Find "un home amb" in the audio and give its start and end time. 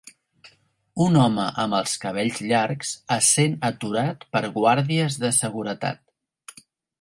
1.07-1.77